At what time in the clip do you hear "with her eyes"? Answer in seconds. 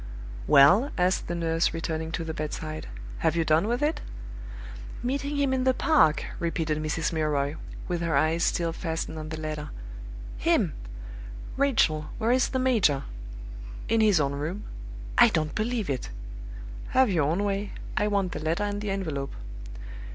7.87-8.43